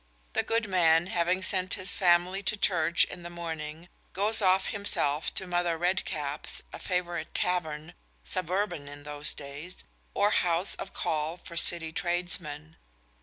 The 0.33 0.41
good 0.41 0.67
man, 0.67 1.05
having 1.05 1.43
sent 1.43 1.75
his 1.75 1.95
family 1.95 2.41
to 2.41 2.57
church 2.57 3.03
in 3.05 3.21
the 3.21 3.29
morning, 3.29 3.87
goes 4.13 4.41
off 4.41 4.69
himself 4.69 5.31
to 5.35 5.45
Mother 5.45 5.77
Redcap's, 5.77 6.63
a 6.73 6.79
favourite 6.79 7.35
tavern 7.35 7.93
suburban 8.23 8.87
in 8.87 9.03
those 9.03 9.35
days 9.35 9.83
or 10.15 10.31
house 10.31 10.73
of 10.73 10.91
call 10.93 11.37
for 11.37 11.55
City 11.55 11.91
tradesmen. 11.93 12.77